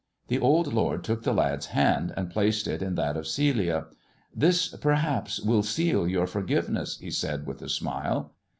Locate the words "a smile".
7.61-8.33